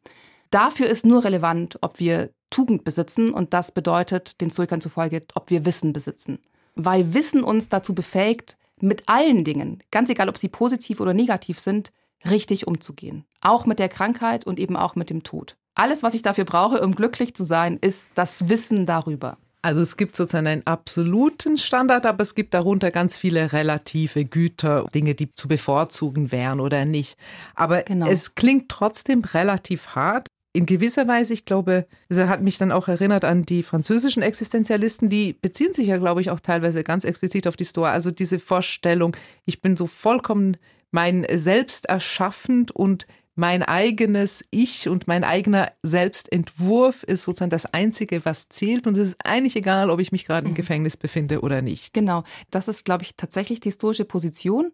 [0.51, 5.49] Dafür ist nur relevant, ob wir Tugend besitzen und das bedeutet den Stoikern zufolge, ob
[5.49, 6.39] wir Wissen besitzen.
[6.75, 11.59] Weil Wissen uns dazu befähigt, mit allen Dingen, ganz egal ob sie positiv oder negativ
[11.59, 11.93] sind,
[12.29, 13.23] richtig umzugehen.
[13.39, 15.55] Auch mit der Krankheit und eben auch mit dem Tod.
[15.75, 19.37] Alles, was ich dafür brauche, um glücklich zu sein, ist das Wissen darüber.
[19.61, 24.85] Also es gibt sozusagen einen absoluten Standard, aber es gibt darunter ganz viele relative Güter,
[24.93, 27.17] Dinge, die zu bevorzugen wären oder nicht.
[27.55, 28.07] Aber genau.
[28.07, 30.27] es klingt trotzdem relativ hart.
[30.53, 35.09] In gewisser Weise, ich glaube, es hat mich dann auch erinnert an die französischen Existenzialisten,
[35.09, 37.91] die beziehen sich ja, glaube ich, auch teilweise ganz explizit auf die Stoa.
[37.91, 40.57] Also diese Vorstellung, ich bin so vollkommen
[40.91, 48.23] mein Selbst erschaffend und mein eigenes Ich und mein eigener Selbstentwurf ist sozusagen das Einzige,
[48.23, 48.87] was zählt.
[48.87, 50.55] Und es ist eigentlich egal, ob ich mich gerade im mhm.
[50.55, 51.93] Gefängnis befinde oder nicht.
[51.93, 52.23] Genau.
[52.49, 54.71] Das ist, glaube ich, tatsächlich die historische Position.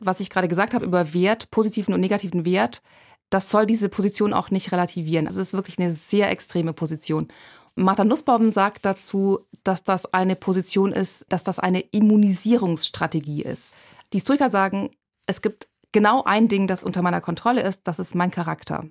[0.00, 2.82] Was ich gerade gesagt habe über Wert, positiven und negativen Wert,
[3.30, 5.26] das soll diese Position auch nicht relativieren.
[5.26, 7.28] Das ist wirklich eine sehr extreme Position.
[7.74, 13.74] Martha Nussbaum sagt dazu, dass das eine Position ist, dass das eine Immunisierungsstrategie ist.
[14.12, 14.90] Die Stoiker sagen,
[15.26, 18.84] es gibt genau ein Ding, das unter meiner Kontrolle ist, das ist mein Charakter.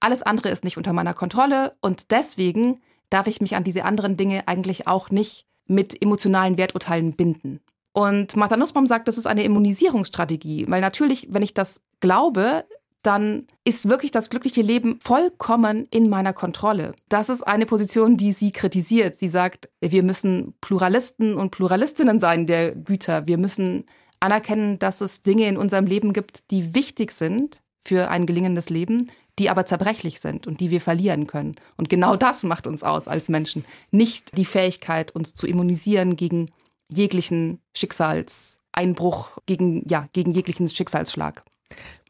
[0.00, 4.16] Alles andere ist nicht unter meiner Kontrolle und deswegen darf ich mich an diese anderen
[4.16, 7.60] Dinge eigentlich auch nicht mit emotionalen Werturteilen binden.
[7.92, 12.64] Und Martha Nussbaum sagt, das ist eine Immunisierungsstrategie, weil natürlich, wenn ich das glaube,
[13.02, 16.94] dann ist wirklich das glückliche Leben vollkommen in meiner Kontrolle.
[17.08, 19.16] Das ist eine Position, die sie kritisiert.
[19.16, 23.26] Sie sagt, wir müssen Pluralisten und Pluralistinnen sein der Güter.
[23.26, 23.84] Wir müssen
[24.22, 29.10] anerkennen, dass es Dinge in unserem Leben gibt, die wichtig sind für ein gelingendes Leben,
[29.38, 31.54] die aber zerbrechlich sind und die wir verlieren können.
[31.76, 33.64] Und genau das macht uns aus als Menschen.
[33.90, 36.50] Nicht die Fähigkeit, uns zu immunisieren gegen
[36.88, 41.44] jeglichen Schicksalseinbruch, gegen, ja, gegen jeglichen Schicksalsschlag.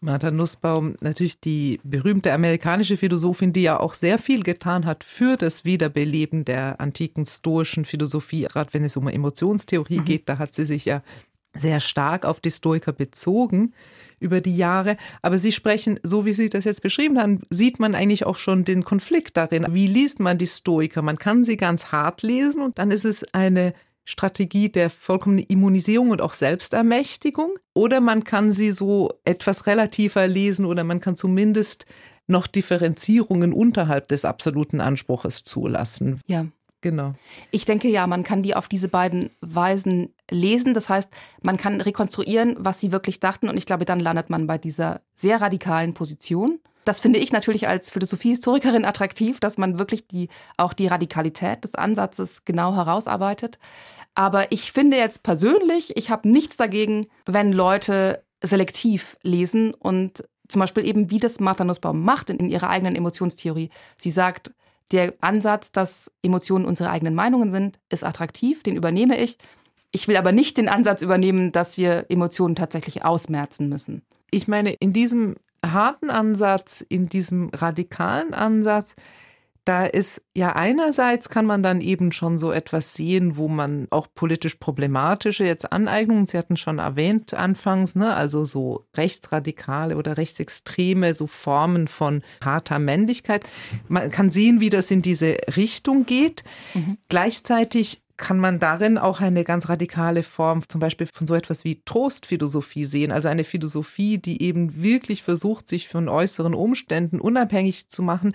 [0.01, 5.37] Martha Nussbaum, natürlich die berühmte amerikanische Philosophin, die ja auch sehr viel getan hat für
[5.37, 10.05] das Wiederbeleben der antiken stoischen Philosophie, gerade wenn es um Emotionstheorie mhm.
[10.05, 11.03] geht, da hat sie sich ja
[11.55, 13.73] sehr stark auf die Stoiker bezogen
[14.21, 14.97] über die Jahre.
[15.21, 18.65] Aber Sie sprechen, so wie Sie das jetzt beschrieben haben, sieht man eigentlich auch schon
[18.65, 19.67] den Konflikt darin.
[19.71, 21.03] Wie liest man die Stoiker?
[21.03, 26.11] Man kann sie ganz hart lesen und dann ist es eine Strategie der vollkommenen Immunisierung
[26.11, 27.57] und auch Selbstermächtigung.
[27.75, 31.87] Oder man kann sie so etwas relativer lesen oder man kann zumindest
[32.27, 36.21] noch Differenzierungen unterhalb des absoluten Anspruches zulassen.
[36.27, 36.47] Ja.
[36.83, 37.15] Genau.
[37.53, 40.75] Ich denke ja, man kann die auf diese beiden Weisen lesen.
[40.75, 41.09] Das heißt,
[41.41, 43.49] man kann rekonstruieren, was sie wirklich dachten.
[43.49, 46.59] Und ich glaube, dann landet man bei dieser sehr radikalen Position.
[46.85, 51.77] Das finde ich natürlich als Philosophiehistorikerin attraktiv, dass man wirklich die, auch die Radikalität des
[51.77, 53.61] Ansatzes genau herausarbeitet.
[54.17, 60.59] Aber ich finde jetzt persönlich, ich habe nichts dagegen, wenn Leute selektiv lesen und zum
[60.59, 63.71] Beispiel eben, wie das Martha Nussbaum macht in, in ihrer eigenen Emotionstheorie.
[63.97, 64.53] Sie sagt,
[64.93, 69.39] der Ansatz, dass Emotionen unsere eigenen Meinungen sind, ist attraktiv, den übernehme ich.
[69.91, 74.03] Ich will aber nicht den Ansatz übernehmen, dass wir Emotionen tatsächlich ausmerzen müssen.
[74.31, 78.97] Ich meine, in diesem harten Ansatz, in diesem radikalen Ansatz,
[79.65, 84.09] da ist ja einerseits kann man dann eben schon so etwas sehen, wo man auch
[84.13, 91.15] politisch problematische jetzt Aneignungen, Sie hatten schon erwähnt anfangs, ne, also so rechtsradikale oder rechtsextreme,
[91.15, 93.45] so Formen von harter Männlichkeit.
[93.89, 96.43] Man kann sehen, wie das in diese Richtung geht.
[96.75, 96.99] Mhm.
[97.09, 101.83] Gleichzeitig kann man darin auch eine ganz radikale Form zum Beispiel von so etwas wie
[101.85, 103.11] Trostphilosophie sehen.
[103.11, 108.35] Also eine Philosophie, die eben wirklich versucht, sich von äußeren Umständen unabhängig zu machen,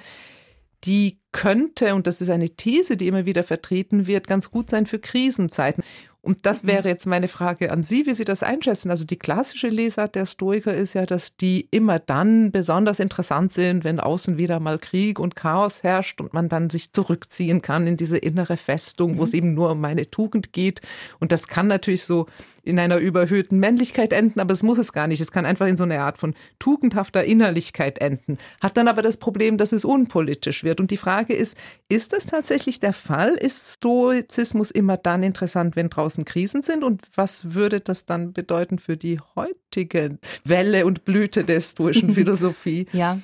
[0.83, 4.85] die könnte, und das ist eine These, die immer wieder vertreten wird, ganz gut sein
[4.85, 5.83] für Krisenzeiten.
[6.27, 6.67] Und das mhm.
[6.67, 8.91] wäre jetzt meine Frage an Sie, wie Sie das einschätzen.
[8.91, 13.85] Also die klassische Lesart der Stoiker ist ja, dass die immer dann besonders interessant sind,
[13.85, 17.95] wenn außen wieder mal Krieg und Chaos herrscht und man dann sich zurückziehen kann in
[17.95, 19.17] diese innere Festung, mhm.
[19.19, 19.37] wo es mhm.
[19.37, 20.81] eben nur um meine Tugend geht.
[21.19, 22.25] Und das kann natürlich so
[22.67, 25.21] in einer überhöhten Männlichkeit enden, aber es muss es gar nicht.
[25.21, 28.37] Es kann einfach in so einer Art von tugendhafter Innerlichkeit enden.
[28.61, 30.79] Hat dann aber das Problem, dass es unpolitisch wird.
[30.79, 31.57] Und die Frage ist,
[31.89, 33.29] ist das tatsächlich der Fall?
[33.29, 36.83] Ist Stoizismus immer dann interessant, wenn draußen Krisen sind?
[36.83, 42.87] Und was würde das dann bedeuten für die heutige Welle und Blüte der stoischen Philosophie?
[42.91, 43.19] ja,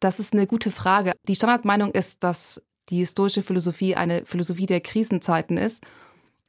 [0.00, 1.12] das ist eine gute Frage.
[1.26, 5.84] Die Standardmeinung ist, dass die stoische Philosophie eine Philosophie der Krisenzeiten ist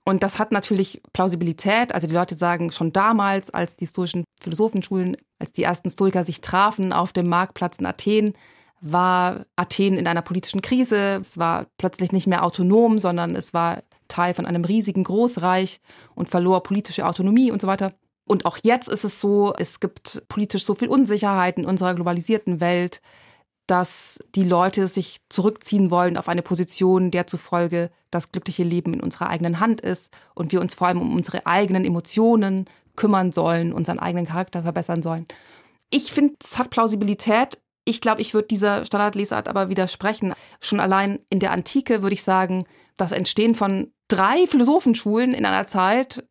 [0.06, 1.94] und das hat natürlich Plausibilität.
[1.94, 6.42] Also die Leute sagen schon damals, als die stoischen Philosophenschulen, als die ersten Stoiker sich
[6.42, 8.34] trafen auf dem Marktplatz in Athen,
[8.82, 11.20] war Athen in einer politischen Krise.
[11.22, 15.80] Es war plötzlich nicht mehr autonom, sondern es war Teil von einem riesigen Großreich
[16.16, 17.94] und verlor politische Autonomie und so weiter.
[18.26, 22.60] Und auch jetzt ist es so, es gibt politisch so viel Unsicherheit in unserer globalisierten
[22.60, 23.02] Welt.
[23.70, 29.00] Dass die Leute sich zurückziehen wollen auf eine Position, der zufolge das glückliche Leben in
[29.00, 33.72] unserer eigenen Hand ist und wir uns vor allem um unsere eigenen Emotionen kümmern sollen,
[33.72, 35.28] unseren eigenen Charakter verbessern sollen.
[35.92, 37.60] Ich finde, es hat Plausibilität.
[37.86, 40.34] Ich glaube, ich würde dieser Standardlesart aber widersprechen.
[40.62, 42.66] Schon allein in der Antike würde ich sagen,
[42.98, 46.24] das Entstehen von drei Philosophenschulen in einer Zeit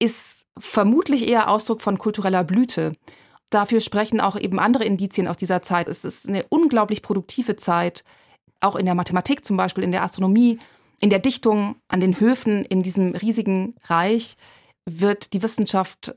[0.00, 2.92] ist vermutlich eher Ausdruck von kultureller Blüte.
[3.50, 5.88] Dafür sprechen auch eben andere Indizien aus dieser Zeit.
[5.88, 8.04] Es ist eine unglaublich produktive Zeit,
[8.60, 10.58] auch in der Mathematik zum Beispiel, in der Astronomie,
[10.98, 14.36] in der Dichtung, an den Höfen, in diesem riesigen Reich
[14.86, 16.14] wird die Wissenschaft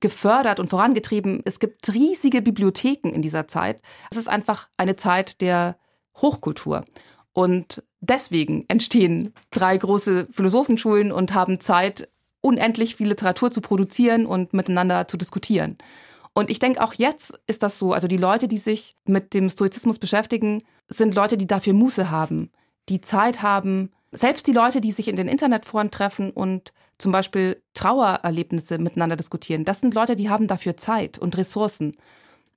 [0.00, 1.42] gefördert und vorangetrieben.
[1.44, 3.80] Es gibt riesige Bibliotheken in dieser Zeit.
[4.10, 5.76] Es ist einfach eine Zeit der
[6.16, 6.84] Hochkultur.
[7.32, 12.08] Und deswegen entstehen drei große Philosophenschulen und haben Zeit,
[12.40, 15.76] unendlich viel Literatur zu produzieren und miteinander zu diskutieren.
[16.36, 17.94] Und ich denke, auch jetzt ist das so.
[17.94, 22.50] Also die Leute, die sich mit dem Stoizismus beschäftigen, sind Leute, die dafür Muße haben,
[22.90, 23.90] die Zeit haben.
[24.12, 29.64] Selbst die Leute, die sich in den Internetforen treffen und zum Beispiel Trauererlebnisse miteinander diskutieren,
[29.64, 31.96] das sind Leute, die haben dafür Zeit und Ressourcen.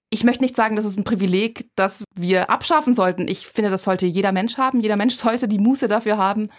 [0.10, 3.30] Ich möchte nicht sagen, das ist ein Privileg, das wir abschaffen sollten.
[3.30, 4.82] Ich finde, das sollte jeder Mensch haben.
[4.82, 6.50] Jeder Mensch sollte die Muße dafür haben,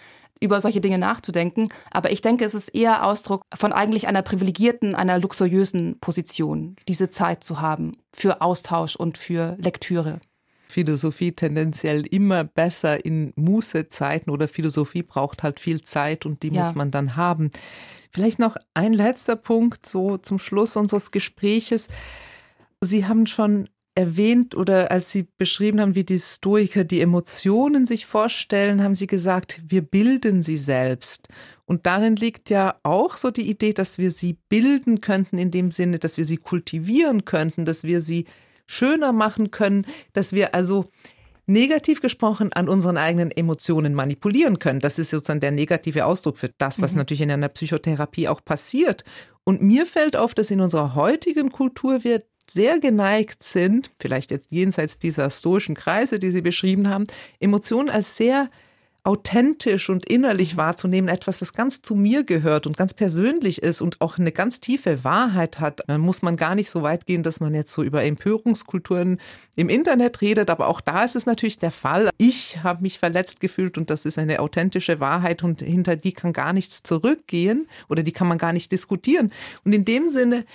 [0.41, 1.69] über solche Dinge nachzudenken.
[1.91, 7.09] Aber ich denke, es ist eher Ausdruck von eigentlich einer privilegierten, einer luxuriösen Position, diese
[7.09, 10.19] Zeit zu haben für Austausch und für Lektüre.
[10.67, 16.63] Philosophie tendenziell immer besser in Mußezeiten oder Philosophie braucht halt viel Zeit und die ja.
[16.63, 17.51] muss man dann haben.
[18.11, 21.87] Vielleicht noch ein letzter Punkt so zum Schluss unseres Gespräches.
[22.81, 28.05] Sie haben schon erwähnt oder als Sie beschrieben haben, wie die Stoiker die Emotionen sich
[28.05, 31.27] vorstellen, haben Sie gesagt, wir bilden sie selbst.
[31.65, 35.71] Und darin liegt ja auch so die Idee, dass wir sie bilden könnten in dem
[35.71, 38.25] Sinne, dass wir sie kultivieren könnten, dass wir sie
[38.65, 40.89] schöner machen können, dass wir also
[41.45, 44.79] negativ gesprochen an unseren eigenen Emotionen manipulieren können.
[44.79, 46.99] Das ist sozusagen der negative Ausdruck für das, was mhm.
[46.99, 49.03] natürlich in einer Psychotherapie auch passiert.
[49.43, 54.51] Und mir fällt auf, dass in unserer heutigen Kultur wir sehr geneigt sind, vielleicht jetzt
[54.51, 57.07] jenseits dieser stoischen Kreise, die Sie beschrieben haben,
[57.39, 58.49] Emotionen als sehr
[59.03, 63.99] authentisch und innerlich wahrzunehmen, etwas, was ganz zu mir gehört und ganz persönlich ist und
[63.99, 65.81] auch eine ganz tiefe Wahrheit hat.
[65.87, 69.19] Dann muss man gar nicht so weit gehen, dass man jetzt so über Empörungskulturen
[69.55, 72.11] im Internet redet, aber auch da ist es natürlich der Fall.
[72.17, 76.31] Ich habe mich verletzt gefühlt und das ist eine authentische Wahrheit und hinter die kann
[76.31, 79.31] gar nichts zurückgehen oder die kann man gar nicht diskutieren.
[79.65, 80.45] Und in dem Sinne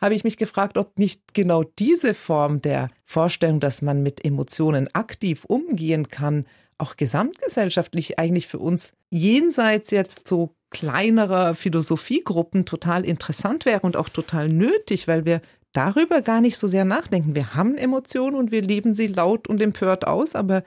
[0.00, 4.88] habe ich mich gefragt, ob nicht genau diese Form der Vorstellung, dass man mit Emotionen
[4.94, 6.46] aktiv umgehen kann,
[6.78, 14.08] auch gesamtgesellschaftlich eigentlich für uns jenseits jetzt so kleinerer Philosophiegruppen total interessant wäre und auch
[14.08, 17.34] total nötig, weil wir darüber gar nicht so sehr nachdenken.
[17.34, 20.62] Wir haben Emotionen und wir leben sie laut und empört aus, aber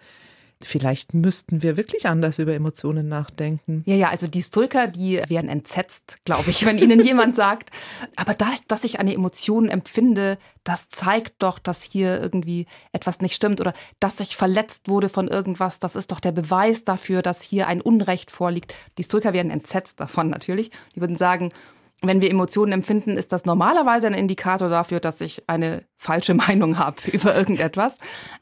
[0.65, 3.84] Vielleicht müssten wir wirklich anders über Emotionen nachdenken.
[3.86, 7.71] Ja, ja, also die Stoiker, die werden entsetzt, glaube ich, wenn ihnen jemand sagt,
[8.15, 13.34] aber das, dass ich eine Emotion empfinde, das zeigt doch, dass hier irgendwie etwas nicht
[13.34, 17.41] stimmt oder dass ich verletzt wurde von irgendwas, das ist doch der Beweis dafür, dass
[17.41, 18.73] hier ein Unrecht vorliegt.
[18.97, 20.71] Die Stoiker werden entsetzt davon natürlich.
[20.95, 21.52] Die würden sagen,
[22.08, 26.78] wenn wir Emotionen empfinden, ist das normalerweise ein Indikator dafür, dass ich eine falsche Meinung
[26.78, 27.98] habe über irgendetwas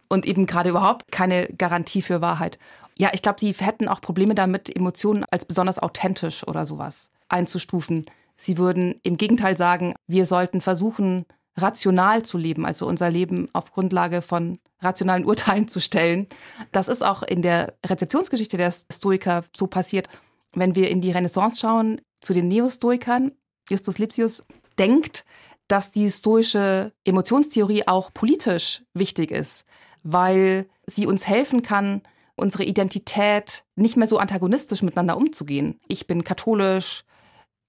[0.08, 2.58] und eben gerade überhaupt keine Garantie für Wahrheit.
[2.97, 8.06] Ja, ich glaube, sie hätten auch Probleme damit, Emotionen als besonders authentisch oder sowas einzustufen.
[8.36, 11.26] Sie würden im Gegenteil sagen, wir sollten versuchen,
[11.58, 16.28] rational zu leben, also unser Leben auf Grundlage von rationalen Urteilen zu stellen.
[16.71, 20.08] Das ist auch in der Rezeptionsgeschichte der Stoiker so passiert.
[20.54, 23.32] Wenn wir in die Renaissance schauen, zu den Neostoikern,
[23.71, 24.45] Justus Lipsius
[24.77, 25.25] denkt,
[25.67, 29.65] dass die stoische Emotionstheorie auch politisch wichtig ist,
[30.03, 32.01] weil sie uns helfen kann,
[32.36, 35.79] unsere Identität nicht mehr so antagonistisch miteinander umzugehen.
[35.88, 37.03] Ich bin katholisch,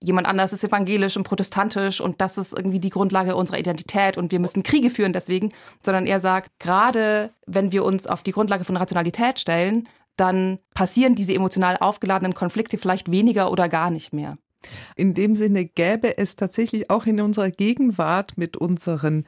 [0.00, 4.32] jemand anders ist evangelisch und protestantisch und das ist irgendwie die Grundlage unserer Identität und
[4.32, 5.52] wir müssen Kriege führen deswegen,
[5.84, 11.14] sondern er sagt, gerade wenn wir uns auf die Grundlage von Rationalität stellen, dann passieren
[11.14, 14.36] diese emotional aufgeladenen Konflikte vielleicht weniger oder gar nicht mehr.
[14.96, 19.24] In dem Sinne gäbe es tatsächlich auch in unserer Gegenwart mit unseren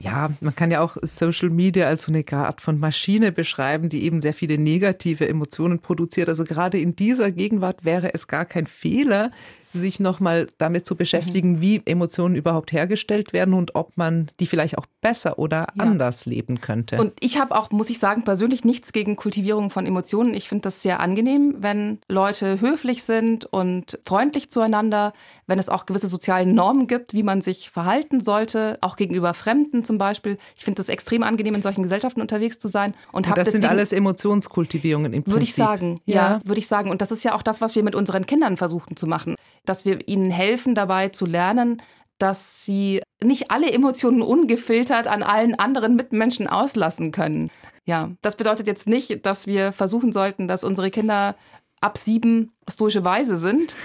[0.00, 4.04] ja, man kann ja auch Social Media als so eine Art von Maschine beschreiben, die
[4.04, 6.28] eben sehr viele negative Emotionen produziert.
[6.28, 9.32] Also gerade in dieser Gegenwart wäre es gar kein Fehler,
[9.72, 11.60] sich nochmal damit zu beschäftigen, mhm.
[11.60, 15.84] wie Emotionen überhaupt hergestellt werden und ob man die vielleicht auch besser oder ja.
[15.84, 16.96] anders leben könnte.
[16.98, 20.34] Und ich habe auch, muss ich sagen, persönlich nichts gegen Kultivierung von Emotionen.
[20.34, 25.12] Ich finde das sehr angenehm, wenn Leute höflich sind und freundlich zueinander,
[25.46, 29.84] wenn es auch gewisse soziale Normen gibt, wie man sich verhalten sollte, auch gegenüber Fremden
[29.84, 30.38] zum Beispiel.
[30.56, 32.94] Ich finde das extrem angenehm, in solchen Gesellschaften unterwegs zu sein.
[33.12, 35.34] Und, und das sind alles Emotionskultivierungen im Prinzip.
[35.34, 36.90] Würde ich sagen, ja, ja würde ich sagen.
[36.90, 39.84] Und das ist ja auch das, was wir mit unseren Kindern versuchen zu machen dass
[39.84, 41.82] wir ihnen helfen dabei zu lernen,
[42.18, 47.50] dass sie nicht alle Emotionen ungefiltert an allen anderen Mitmenschen auslassen können.
[47.84, 51.36] Ja, das bedeutet jetzt nicht, dass wir versuchen sollten, dass unsere Kinder
[51.80, 53.74] ab sieben stoische Weise sind.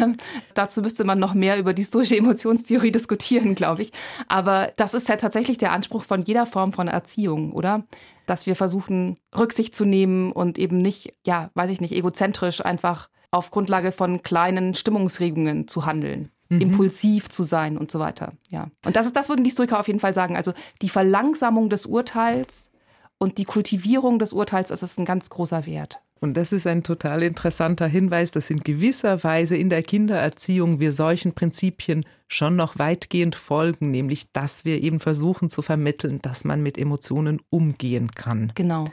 [0.00, 0.16] Ähm,
[0.54, 3.92] dazu müsste man noch mehr über die stoische Emotionstheorie diskutieren, glaube ich.
[4.26, 7.84] Aber das ist ja tatsächlich der Anspruch von jeder Form von Erziehung, oder?
[8.24, 13.10] Dass wir versuchen, Rücksicht zu nehmen und eben nicht, ja, weiß ich nicht, egozentrisch einfach
[13.30, 16.30] auf Grundlage von kleinen Stimmungsregungen zu handeln.
[16.48, 16.60] Mhm.
[16.60, 18.32] impulsiv zu sein und so weiter.
[18.52, 18.68] Ja.
[18.84, 20.36] Und das ist, das würden die Stoiker auf jeden Fall sagen.
[20.36, 22.70] Also die Verlangsamung des Urteils
[23.18, 25.98] und die Kultivierung des Urteils, das ist ein ganz großer Wert.
[26.20, 30.92] Und das ist ein total interessanter Hinweis, dass in gewisser Weise in der Kindererziehung wir
[30.92, 36.62] solchen Prinzipien schon noch weitgehend folgen, nämlich dass wir eben versuchen zu vermitteln, dass man
[36.62, 38.52] mit Emotionen umgehen kann.
[38.54, 38.86] Genau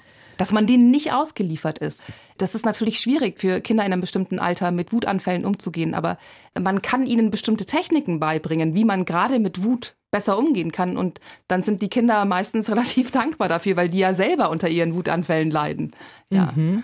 [0.43, 2.03] dass man denen nicht ausgeliefert ist.
[2.37, 6.17] Das ist natürlich schwierig für Kinder in einem bestimmten Alter mit Wutanfällen umzugehen, aber
[6.59, 10.97] man kann ihnen bestimmte Techniken beibringen, wie man gerade mit Wut besser umgehen kann.
[10.97, 14.95] Und dann sind die Kinder meistens relativ dankbar dafür, weil die ja selber unter ihren
[14.95, 15.91] Wutanfällen leiden.
[16.29, 16.51] Ja.
[16.53, 16.83] Mhm.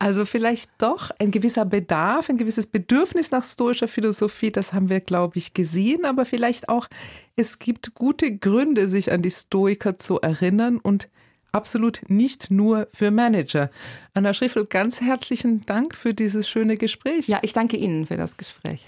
[0.00, 4.98] Also vielleicht doch ein gewisser Bedarf, ein gewisses Bedürfnis nach stoischer Philosophie, das haben wir,
[4.98, 6.88] glaube ich, gesehen, aber vielleicht auch,
[7.36, 11.08] es gibt gute Gründe, sich an die Stoiker zu erinnern und
[11.56, 13.70] absolut nicht nur für Manager.
[14.12, 17.26] Anna Schriffel, ganz herzlichen Dank für dieses schöne Gespräch.
[17.28, 18.84] Ja, ich danke Ihnen für das Gespräch.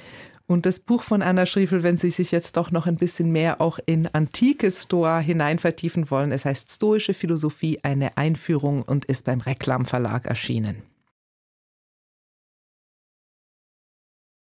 [0.46, 3.60] Und das Buch von Anna Schriefel, wenn Sie sich jetzt doch noch ein bisschen mehr
[3.60, 9.24] auch in antike Stoa hinein vertiefen wollen, es heißt Stoische Philosophie, eine Einführung und ist
[9.24, 10.82] beim Reklamverlag erschienen.